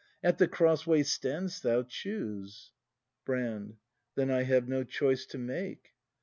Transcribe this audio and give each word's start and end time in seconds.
At 0.23 0.39
the 0.39 0.47
cross 0.47 0.87
way 0.87 1.03
stand'st 1.03 1.61
thou: 1.61 1.83
choose! 1.83 2.71
Brand. 3.23 3.77
Then 4.15 4.31
I 4.31 4.41
have 4.41 4.67
no 4.67 4.83
choice 4.83 5.27
to 5.27 5.37
make. 5.37 5.89